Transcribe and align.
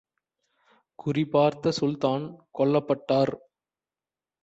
குறிபார்த்த 0.99 1.71
சுல்தான் 1.71 2.25
கொல்லப்பட்டார்! 2.57 3.33